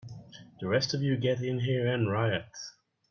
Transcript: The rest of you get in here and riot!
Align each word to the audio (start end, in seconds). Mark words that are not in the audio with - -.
The 0.59 0.67
rest 0.67 0.95
of 0.95 1.03
you 1.03 1.15
get 1.15 1.43
in 1.43 1.59
here 1.59 1.85
and 1.85 2.09
riot! 2.11 2.47